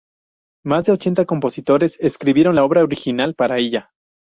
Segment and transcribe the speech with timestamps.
[0.65, 3.91] Más de ochenta compositores escribieron obra original para ella.